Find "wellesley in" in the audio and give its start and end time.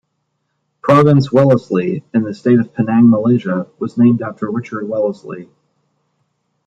1.31-2.23